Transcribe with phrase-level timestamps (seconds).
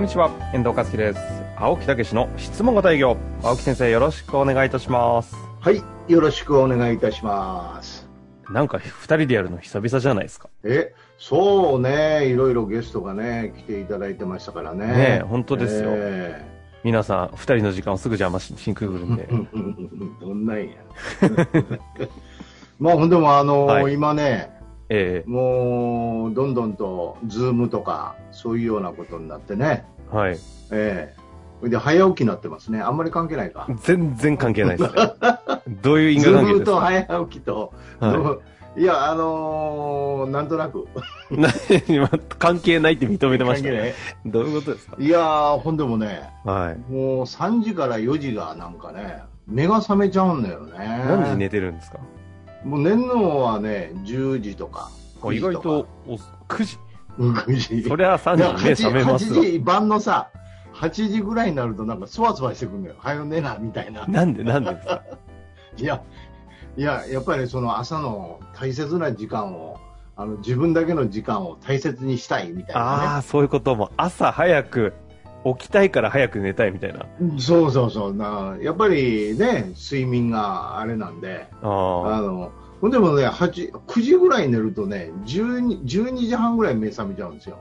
[0.00, 1.20] こんにちは、遠藤和樹です。
[1.58, 3.18] 青木武の質問型営業。
[3.42, 5.36] 青木先生、よろしくお願いいたします。
[5.60, 8.08] はい、よろしくお願いいたします。
[8.48, 10.48] なんか二人でやるの久々じゃないですか。
[10.64, 14.86] え、そうね、いろいろゲストがね、来ていただいてましたからね。
[14.86, 16.46] ねえ本当ですよえ
[16.82, 19.28] 皆さん、二人の時間をすぐ邪魔しに来るんで。
[19.30, 19.34] え
[20.24, 20.76] どんなんや。
[22.80, 24.59] まあ、でも、あのはい今ね、
[24.92, 29.84] えもう、どんどんと、ズームとか、そういうようなことになってね。
[30.12, 30.38] えはい。
[30.72, 31.14] え
[31.62, 32.80] えで、早起きになってますね。
[32.80, 33.66] あんまり関係ないか。
[33.82, 35.12] 全然関係ないですね。
[35.82, 36.70] どういう因ズーム果関係ですか？
[36.72, 38.38] と早起きと、は
[38.76, 40.86] い や、あのーなんとなく。
[42.38, 43.94] 関係ないって認めてました関係ない
[44.26, 44.96] どういうことですか？
[44.98, 46.92] いやー、ほんでもね、はい。
[46.92, 50.72] もう3時から4時がなんかね、目が覚めちゃうんだよね。
[51.06, 51.98] 何時寝てるんですか？
[52.64, 54.90] もう寝るのはね、10時とか。
[55.22, 56.14] 9意時か外と、お
[56.48, 56.78] 9時。
[57.18, 57.88] うん、9時。
[57.88, 59.50] そりゃ3時に目覚めますわ8。
[59.52, 60.30] 時、晩のさ、
[60.74, 62.96] 8時ぐらいになるとなんかそわそわしてくるんだよ。
[62.98, 64.06] はよ寝な、みたいな。
[64.06, 65.02] なんでなんでですか？
[65.76, 66.02] いや、
[66.76, 69.78] いや、やっぱりその朝の大切な時間を、
[70.16, 73.90] あの、自分だけの時間を大切にしたいみたいあなあ、そういうことも。
[73.96, 74.92] 朝早く、
[75.44, 77.00] 起きたいから早く寝たいみたいな。
[77.00, 77.06] ね。
[77.38, 78.14] そうそうそう。
[78.14, 81.66] なやっぱりね、睡眠があれなんで、あ
[82.06, 87.58] あの、ほんでもね、8、9時ぐらいに寝るとね、12、12時半ぐらい目覚めちゃうんですよ。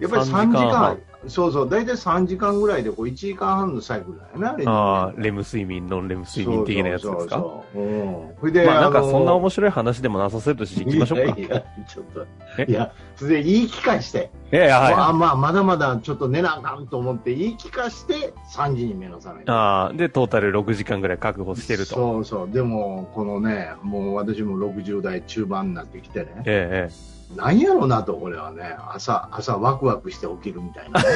[0.00, 5.12] やっぱり3 3時間、そうそう、大体3時間ぐらいでこう1時間半のサイクルだよね、あれあ。
[5.16, 7.36] レム睡眠、ノンレム睡眠的なやつですか？
[7.36, 8.34] そうん。
[8.38, 11.24] それで、まあなんかのそんな面白い話でもなさそうとして行きましょうか。
[11.24, 12.26] いやいや、ちょっと。
[12.58, 12.66] え？
[12.68, 19.44] いや、それで言い聞かして、いやいや、まあはまあ、まだまだちょっと寝なあかんと思って言い聞かして、3時に目が覚めい。
[19.44, 19.52] る。
[19.52, 21.94] ああ、で、トータル6時間ぐらい確保してると。
[21.96, 22.50] そうそう。
[22.50, 26.92] でも、このね、もう私も60代中盤になってきてね、ええ、
[27.36, 31.06] なんやろうなと、これはね、朝、朝ワクワクして起きるみたいなね。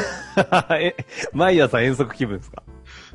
[0.83, 1.05] え え。
[1.33, 2.63] 毎朝遠足気分ですか？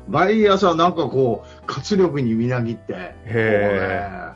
[0.08, 4.34] 毎朝なんかこう、活力にみなぎって、へ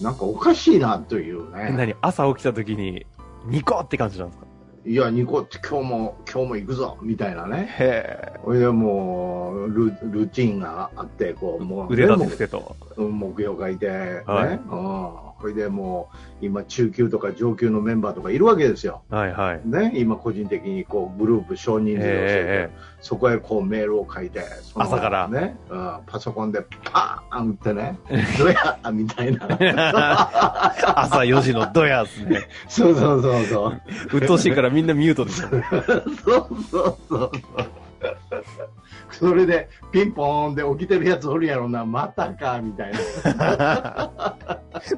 [0.00, 1.70] ね、なんかおかしいなというえ。
[1.70, 1.76] ね。
[1.76, 1.94] 何？
[2.02, 3.06] 朝起きた時に、
[3.46, 4.46] ニコって感じなんですか？
[4.84, 7.66] いや、ニコって今日も、今日も行くぞみたいなね。
[7.78, 8.40] へえ。
[8.44, 12.76] それでもうル、ルーチンがあって、こう、もう、腕立て伏せと。
[12.98, 14.22] 目標書いて、ね。
[14.26, 15.31] はいうん。
[15.42, 16.08] それでも
[16.40, 19.02] う、今、中級とか上級のメンバーとかいるわけですよ。
[19.10, 19.60] はいはい。
[19.64, 19.92] ね。
[19.96, 22.70] 今、個人的に、こう、グループ少人数をしてて、え
[23.00, 27.98] そこへこうメールを書いて、その朝からね、うん、パソコンでパーン打ってね、
[28.38, 28.78] どや？
[28.92, 29.48] みたいな。
[31.02, 32.46] 朝4時のドヤっすね。
[32.68, 33.82] そうそうそうそう。
[34.18, 35.48] 鬱陶しいからみんなミュートですよ。
[36.24, 37.32] そうそうそう。
[39.10, 44.36] それで、ピンポーンで起きてるやつおるやろな、またか、みたいな。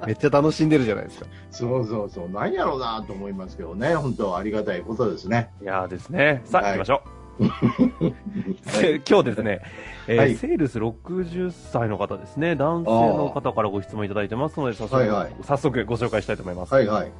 [0.06, 1.26] めっちゃ楽しんでるじゃないですか。
[1.50, 2.28] そうそうそう。
[2.28, 3.94] なんやろうなと思いますけどね。
[3.94, 5.50] 本当ありがたいことですね。
[5.62, 6.40] いやーですね。
[6.44, 7.24] さあ、はい行きましょう。
[8.62, 9.60] せ 今日ですね、
[10.06, 16.72] えーはいセールス60歳の方ですね、男性の方からご質問いただいてますので、早速、はいはい早速ご紹介したいと思います。
[16.72, 17.12] はいはい。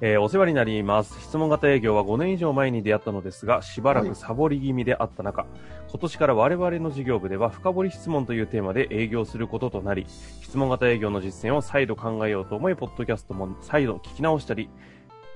[0.00, 1.20] えーお世話になります。
[1.20, 5.44] 質問型営業は5年以上前に出会ったのですが、しばらくサボり気味であった中、
[5.90, 14.70] 今年から我々の事業部では深掘り質問というテーマで営業することとなり、質問型営業の実践を再度考えようと思い、ポッドキャストも再度聞き直したり、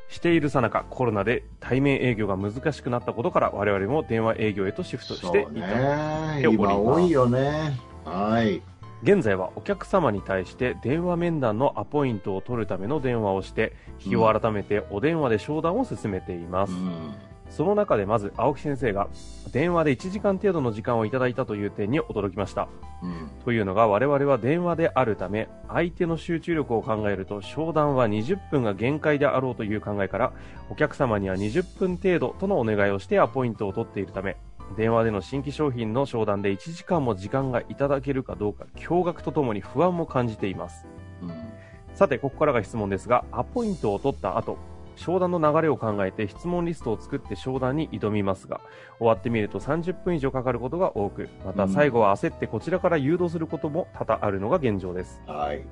[0.09, 5.51] しているさなか、コロナで対面営業が難しくなったことから、我々も電話営業へとシフトしていた。
[5.51, 6.43] ね。
[6.49, 7.77] 今多いよね。
[8.05, 8.63] はい。
[9.03, 16.73] 現在はお客様に対して電話面談のアポイントを取るための電話をして、日を改めてお電話で商談を進めています。
[16.73, 17.15] うん。
[17.51, 19.09] その中でまず青木先生が
[19.53, 22.69] 電話で1時間程度の時間をいただいたという点に驚きました。
[23.03, 23.31] うん。
[23.45, 30.33] というのが我々は電話であるため相手の集中力を考えると商談は20分が限界であろうという考えから
[30.71, 34.37] お客様には20分程度とのお願いをしてアポイントを取っているため
[34.77, 40.87] 電話での新規商品の商談で1時間も時間がいただけるかどうか驚愕とともに不安も感じています。
[41.23, 41.53] うん
[41.95, 44.57] さて、ここからが質問ですが、アポイントを取った後、
[44.97, 48.61] 商談の流れを考えて質問リストを作って商談に挑みますが、
[48.99, 55.21] 終わってみると30分以上かかることが多く、また最後は焦ってこちらから誘導することも多々あるのが現状です。
[55.27, 55.63] はい。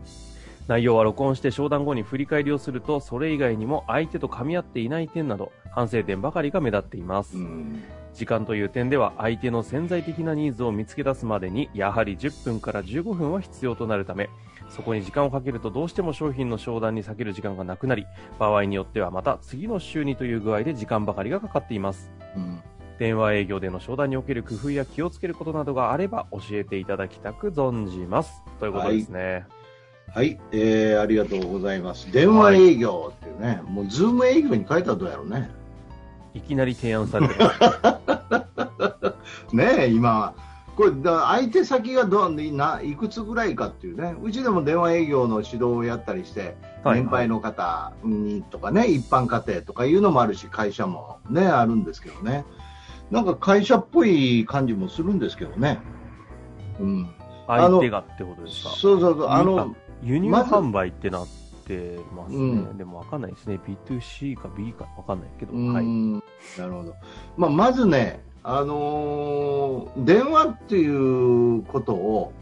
[0.69, 7.37] 内容は録音して商談後に振り返りをすると、それ以外にも相手と噛み合っていない点など、反省点ばかりが目立っています。
[7.37, 7.83] うん
[8.15, 14.29] 時間という点では相手の潜在的なニーズを見つけ出すまでにやはり10分から15分は必要となるため
[14.69, 18.07] そこに時間をかけるとどうしても商品の商談に避ける時間がなくなり
[18.39, 22.11] 場合によってはまた次の週にという具合で時間ばかりがかかっています。
[22.37, 22.63] うん。
[22.99, 28.43] 電話営業での商談における工夫や気をつけることなどがあれば教えていただきたく存じます。
[28.61, 29.47] ということですね、
[30.13, 32.13] はい、えー、ありがとうございます。
[32.13, 35.51] 電話営業っていうね、もうズーム営業に書いたらどうやろうね。
[36.35, 37.35] い、きなり提案されて
[39.53, 40.35] ねえ、今、
[40.77, 52.47] これ、だ相手先がどうないくつぐらいかっていうね、うちでも電話営業の指導をやったりして、はい年配の方にとかね、一般家庭とかいうのもあるし、会社もね、あるんですけどね、
[53.11, 55.79] なんか会社っぽい感じもするんですけどね。
[56.79, 57.11] うん、
[57.47, 58.71] 相手がってことですか？
[58.71, 61.33] そうそうそう、あの、輸入販売ってなって
[62.15, 62.41] ますね、う
[62.75, 62.79] ん。
[62.79, 63.59] でもわかんないですね。
[63.87, 65.85] B2C か B かわかんないけど、はい。
[65.85, 66.15] ん
[66.59, 66.95] なるほど、
[67.37, 72.33] まあ、まずね、あのー電話っていうことを、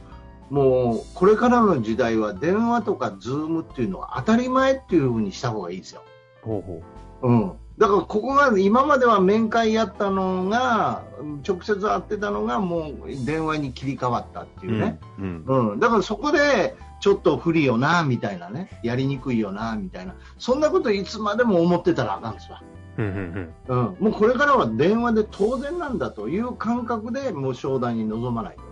[0.50, 6.02] もうこれからの時代は電話とかズームっていうのは当たり前っていうふうにした方がいいですよ。
[6.42, 6.82] ほうほ
[7.22, 11.04] うん、だからここが今までは面会やったのが
[11.46, 14.70] 直接会ってたのがもう電話に切り替わったってう。
[14.70, 15.44] いうね、うん。
[15.46, 22.60] うんうんだからそこでちょっと不利よなみたいなねやりにくいよなみたいなそんなこといつまでも思ってたらあかんですわ。
[22.98, 28.62] うんうんうんうん、もうこれからは電話で当然なんだという感覚でもう商談に臨まないと。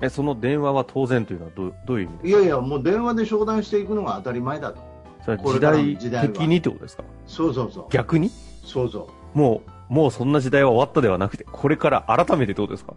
[0.00, 4.95] え、その電話は当然というのはどうどういう意味ですいやいや、もう電話で商談していくのが当たり前だと。
[5.26, 6.32] かそれは時代時代は。
[6.32, 7.04] 的にってことですか？
[7.26, 7.86] そうそうそう。
[7.90, 8.30] 逆に？
[8.64, 9.38] そうそう。
[9.38, 12.94] もう、もうそんな時代は終わったではなくて、これから改めてってことですか？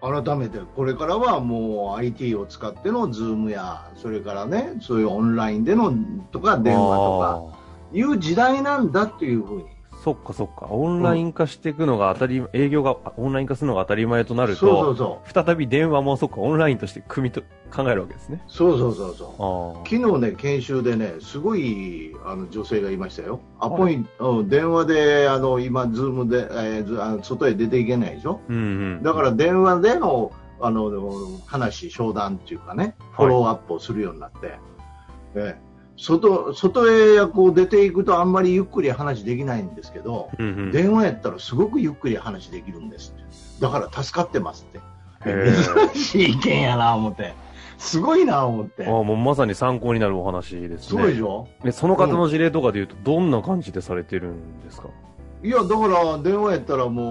[0.00, 0.58] 改めて。
[0.76, 5.92] これからはもう IT を使ってのズームやそれからねそういうオンラインでの
[6.32, 7.58] とか電話とか
[7.92, 9.64] いう時代なんだっていうふうに
[10.02, 10.66] そっかそっか。
[10.70, 18.42] オンライン化していくのが当たり、営業がオンライン化するのが当たり前となるそうと、そうそ再び電話もそっか、オンラインとして組みと考えるわけですね。
[18.48, 19.14] うそうそうそう。
[19.14, 19.88] そう。
[19.88, 23.40] 昨日ね研修でねすごいあの女性がいましたよ。
[23.58, 28.40] アポイント、うん電話であの今ズームで、えーずあの外へ出ていけないでしょ？
[28.48, 28.58] うんう
[29.00, 29.02] ん。
[29.02, 30.32] だから電話での
[30.62, 30.90] あの
[31.46, 34.58] 話、商談っていうかね、フォローアップをするようになって、
[35.34, 35.69] ええ
[36.02, 43.14] 外外へこう出ていくとあんまりゆっくり話できないんですけど、うんうん、電話やったらすごくゆっくり話できるんです。
[43.60, 44.80] だから助かってますって。
[45.92, 47.34] 珍しい意見やな思って。
[47.76, 48.86] すごいな思って。
[48.86, 51.02] ああ、もうまさに参考になるお話ですね。
[51.02, 51.46] そうでしょ？
[51.64, 54.88] えその方の事例とかで言うと、どんな感じでされてるんですか？
[55.42, 57.02] いや、だから電話やったらも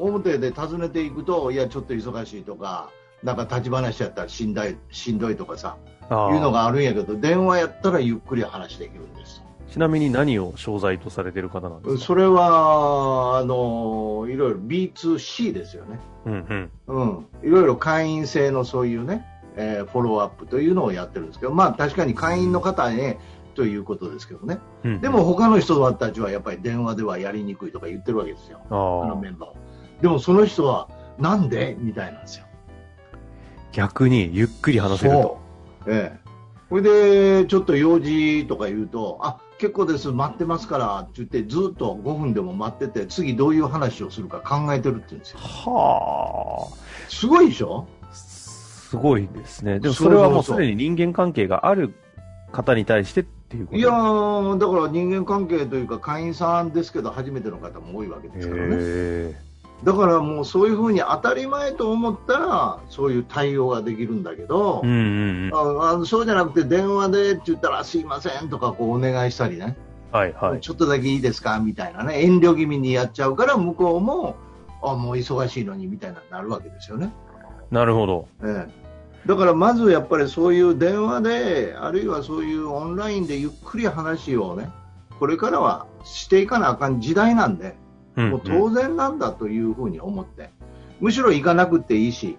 [0.00, 2.90] う、お表で訪ねていくと、いや、ちょっと忙しいとか、
[3.22, 5.76] なんか立ち話やったらしんどいしんどいとかさ、
[6.10, 9.42] いうのがあるんやけど、電話やったらゆっくり話できるんです。
[9.68, 12.04] ちなみに何を商材とされてる方なんですか？
[12.04, 16.00] それは、あの、いろいろ B2C ですよね。
[16.26, 16.70] うんうん。
[16.88, 17.26] うん。
[17.44, 19.24] いろいろ会員制のそういうね、
[19.56, 23.20] えーフォローアップというのをやってるんですけど、まあ確かに会員の方ね、
[23.54, 24.58] ということですけどね。
[24.82, 28.60] うんうんでも、他の人たちはやっぱり電話ではやりにくいとか言ってるわけですよ。
[28.70, 29.54] あのメンバーは。
[30.00, 30.88] でもその人は、
[31.18, 31.76] なんで？
[31.78, 32.46] みたいなんですよ。
[33.72, 35.38] 逆にゆっくり話せると。
[35.86, 36.20] ええ。
[36.68, 36.82] それ
[37.42, 45.38] で、ちょっと用事とか言うと、あ、結構です、待ってますからって言って、ずっと5分でも待ってて、次どういう話をするか考えてるって言うんですよ。
[45.40, 46.68] は
[47.08, 47.86] すごいでしょ？
[48.02, 48.14] あ。
[48.14, 49.80] すごいですね。
[49.80, 51.94] でもそれはもうすでに人間関係がある
[52.52, 59.49] 方に対してっていうこといやー、だから人間関係というか会員さんですけど、初めての方も多いわけですからね。
[59.82, 64.86] へだからもうそういうふうに当たり前と思ったら、そういう対応ができるんだけど、え。
[64.86, 65.80] うんうんうん。
[65.82, 69.76] ああのそうじゃなくて電話でって言ったらすいませんとかこうお願いしたりね、
[70.12, 70.60] はいはい。
[70.60, 74.36] ちょっとだけいいですかみたいなね、遠慮気味にやっちゃうから、向こうも、
[74.82, 77.12] あもう忙しいのにみたいななるわけですよね。
[77.70, 78.28] なるほど。
[78.42, 84.70] ええ、だからまずやっぱりそういう電話で、あるいはそういうオンラインでゆっくり話をね、
[85.18, 87.79] これからはしていかなあかん時代なんで、うん
[88.16, 90.50] もう当然なんだというふうに思って、
[91.00, 92.36] むしろ行かなくていいし、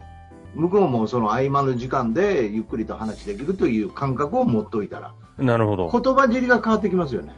[0.53, 5.89] 向こうもその合間の時間でゆっくりと話できるという感覚を持っておいたら、なるほど。
[5.89, 7.33] 言葉尻が変わってきますよね。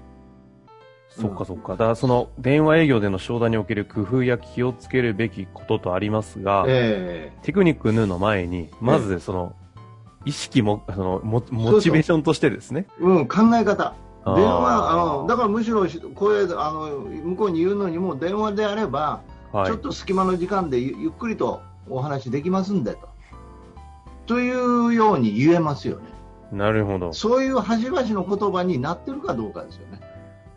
[1.09, 1.73] そっかそっか。
[1.73, 9.55] だからその電話営業での商談における工夫や気をつけるべきこととありますが、えテクニックヌーの前に、まずその、
[10.25, 12.87] 意識も、その、モモチベーションとしてですね。
[12.99, 13.93] えうん、考え方。
[14.25, 23.09] 電話あのだからむしろ声あの向こうに言うのにも電話であれば、はいちょっと隙間の時間でゆゆっくりとお話できますんでと
[24.25, 26.05] というように言えますよね。
[26.51, 27.13] なるほど。
[27.13, 29.99] そういう端々の言葉になってるかどうかですよね。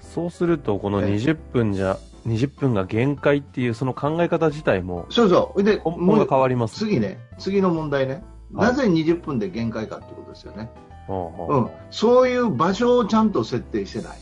[0.00, 5.62] そうすると、このええ20分じゃ、20分が限界っていうその考え方自体もそうそう。
[5.62, 6.76] で、根本が変わります。
[6.76, 8.14] 次ね、次の問題ね。
[8.14, 10.56] はいなぜ20分で限界かってことですよね。
[10.56, 11.70] ほうほううん。
[11.90, 14.18] そういう場所をちゃんと設定してない。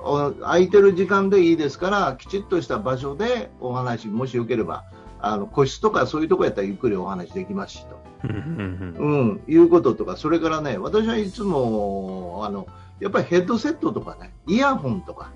[0.00, 4.84] お空いてる時間でいいですから、きちっとした場所でお話、もしよければ、
[5.20, 7.98] あの個室とかそういうとこやったらゆっくりお話できますしと。
[8.24, 12.66] うんうんうんうん、いうこととか、それからね、私はいつも、あの、
[13.00, 15.30] やっぱりヘッドセットとかね、イヤホンとか。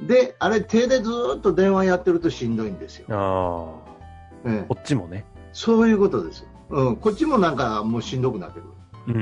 [0.00, 3.06] で、あれ手でずーっと電話やってるとしんどいんですよ。
[3.10, 5.24] ああ、ええこっちもね。
[5.52, 6.48] そういうことですよ。
[6.70, 8.73] うん、こっちもなんかもうしんどくなってくる。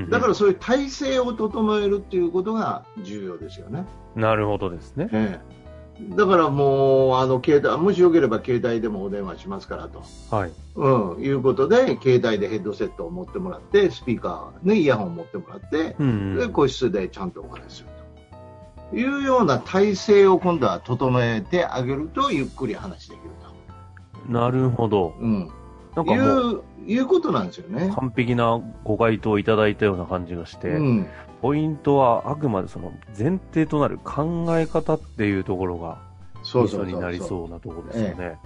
[0.09, 3.85] だからそういう体制を整えるっていうことが重要ですよね。
[4.15, 5.09] なるほどですね。
[5.13, 5.63] ええ
[6.11, 10.03] だからもう、あの、携帯、もしよければ携帯でもお電話しますからと。
[10.35, 10.53] はい。
[10.75, 16.39] うん、いうことで、携帯でヘッドセットを持ってもらって、スピーカーにイヤホンを持ってもらって、うんうん。
[16.39, 17.89] で個室でちゃんとお話しする
[18.91, 23.33] というような体制を今度は整えてあげるとゆっくり話できる
[24.29, 25.11] なるほど。
[25.11, 25.51] と、うん、
[25.97, 27.93] なんかいもう、ういうことなんですよね。
[27.95, 31.07] 完璧なご回答をいただいたような感じがして、うん、
[31.41, 35.99] ポイントはあくまでその前提となる考え方っていうところが、
[36.43, 37.47] そうミソになりそうそうそう。
[37.47, 38.39] そうなところですよね。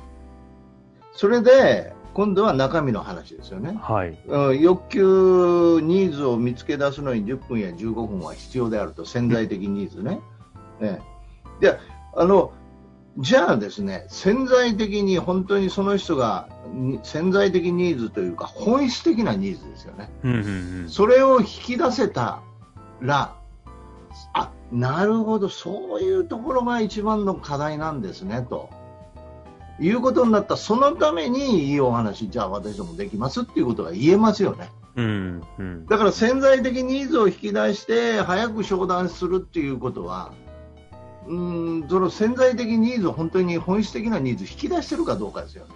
[1.13, 3.79] それで今度は中身の話ですよね。
[3.81, 4.19] はい。
[4.27, 10.21] うん、欲求、ニーズを見つけ出すのに10分や15分は必要であると、潜在的ニーズね。
[10.81, 11.01] え
[11.61, 11.79] え、で
[12.15, 12.53] あの
[13.19, 20.11] じゃあですね、潜在的に本当にその人がに潜在的ニーズというか本質的なニーズですよね。
[20.23, 20.43] うんうんう
[20.85, 20.89] ん。
[20.89, 22.43] それを引き出せた
[23.01, 23.35] ら、
[24.35, 28.69] あ、なるほど、そういうところが一番の課題なんですね、と。
[29.79, 34.71] いうことになったそのためにいいお話、じゃあ私どもできますっていうことが言えますよね。
[34.97, 35.87] うんうん。
[35.87, 40.33] だから潜在的ニーズを引き出して早く商談するっていうことは、
[41.27, 45.73] うーん、その潜在的ニーズを本当に本質的なニーズを引き出してるかどうかですよね。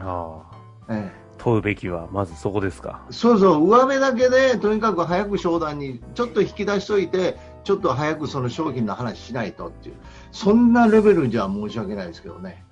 [0.00, 0.42] あ
[0.88, 0.94] あ。
[0.94, 3.02] ええ問うべきは、まずそこですか。
[3.10, 9.96] そうそう、上辺だけでとにかく早く商談にちょっと引き出しといて、ちょっと早くその商品の話しないとっていう、
[10.32, 12.64] そんなレベルじゃ申し訳ないですけどね、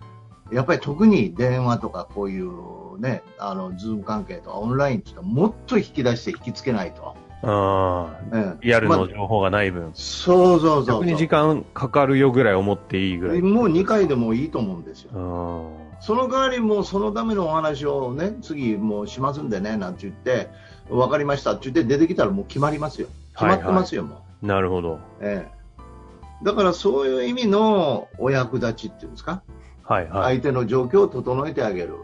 [0.53, 7.17] やっぱり特に電話とかこういうね、あの、ズーム関係とかオンラインっていうのはもっと引き出して引きつけないと。
[7.43, 8.37] ああ。
[8.37, 11.01] ええリアルまあの情報がない分、そうそうそうそう。
[11.05, 13.43] 逆に時間かかるよぐらい思っていいぐらい。
[13.43, 15.11] もう2回でもいいと思うんですよ。
[15.13, 15.83] うん。
[16.01, 20.49] その代わりもうそのためのお話をね、次もうしますんでね、なんて言って、
[20.89, 23.09] 分かりましたって言って出てきたらもう決まりますよ。
[23.35, 24.47] 決まってますよ、もう。
[24.47, 24.99] なるほど。
[25.21, 26.45] ええ。
[26.45, 29.43] だからそういう意味のお役立ちっていうんですか、
[29.85, 30.35] はいはい。
[30.35, 31.95] 相手の状況を整えてあげる。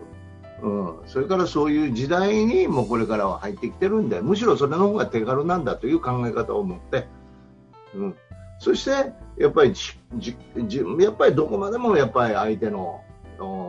[0.63, 7.07] うん、それからそういう時代にもうこれからは入ってきてるんで、むしろそれの方が手軽なんだという考え方を持って、
[7.95, 8.17] うん、
[8.59, 9.73] そしてやっぱり
[11.01, 13.05] やっぱりどこまでもやっぱり相手の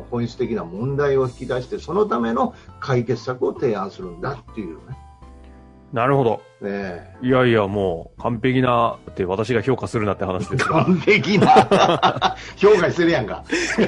[0.09, 4.97] 本質的な問題を引き出して、そのための解決策を提案するんだっていうね。
[5.93, 6.41] なるほど。
[6.61, 10.85] ねいやいや、もう、完璧なって私が評価するなって話ですが。
[10.85, 11.47] 完璧な
[12.57, 13.43] 評価してるやんか。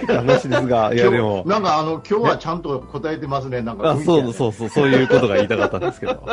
[0.07, 1.43] 話ですが、いやでも。
[1.45, 3.61] なんかあの今日はちゃんと答えてますね。
[3.61, 6.23] なんかあそうそうそう、そういうことが言いたかったんですけど。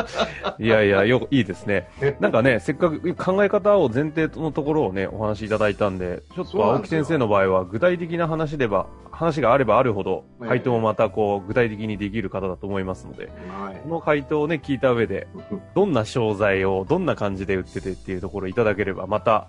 [0.59, 1.88] いやいや、よ、いいですね。
[2.21, 15.26] なんかね、せっかく考え方を前提のところをね、お話しいただいたんで、ちょっと青木先生の場合は、具体的な話でば、話があればあるほど、ええ回答もまたこう、具体的にできる方だと思いますので、はいこの回答をね、聞いた上で、
[15.75, 19.49] どんな商材をどんな感じで売っててっていうところをいただければ、また、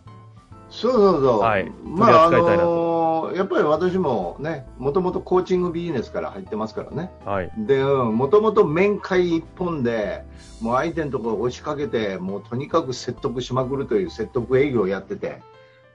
[0.70, 1.40] そうそうそう。
[1.40, 3.00] はいまあ、あのー
[3.36, 7.12] やっぱり私もね、もともとコーチングビジネスから入ってますからね。
[7.26, 7.52] はい。
[7.58, 10.24] で、もともと面会一本で、
[10.62, 15.42] もう相手のところを押しかけて、もうとにかく説得しまくるという説得営業をやってて、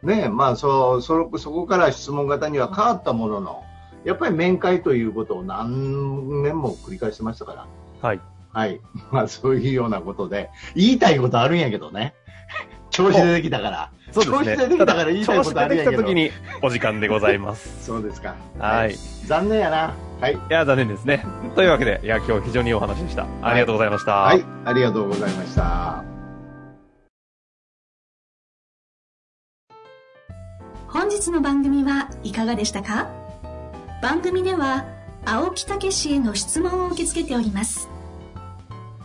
[0.02, 3.64] ね、まあそう、そ、そこから質問型には変わったものの、
[4.04, 7.66] やっぱり面会ということを何年も繰り返してましたから。
[8.02, 8.20] はい。
[8.54, 8.80] はい。
[9.12, 12.14] まあそういうようなことで、言いたいことあるんやけどね。
[12.90, 13.90] 調子出てきたから。
[14.12, 14.56] そうですね。
[14.56, 16.02] 調子出てきたから言いたいことあるんやけど。
[16.02, 17.68] 調子出てきた時にお時間でございます。
[17.84, 18.36] そうですか。
[18.58, 18.92] はい。
[18.92, 18.96] い
[19.26, 19.94] 残念やな。
[20.20, 20.38] はい。
[20.48, 21.26] や、残念ですね。
[21.56, 23.26] というわけで、いや、今日非常にいいお話でした。
[23.42, 24.12] ありがとうございました。
[24.12, 24.44] はい。
[24.64, 26.04] ありがとうございました。
[30.88, 33.08] 本日の番組はいかがでしたか？
[34.00, 34.84] 番組では
[35.24, 37.88] 青木武氏への質問を受け付けております